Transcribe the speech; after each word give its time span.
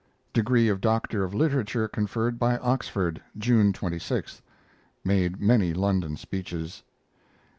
Degree 0.33 0.67
of 0.67 0.81
Doctor 0.81 1.23
of 1.23 1.35
Literature 1.35 1.87
conferred 1.87 2.39
by 2.39 2.57
Oxford, 2.57 3.21
June 3.37 3.71
26. 3.71 4.41
Made 5.05 5.39
many 5.39 5.75
London 5.75 6.17
speeches. 6.17 6.81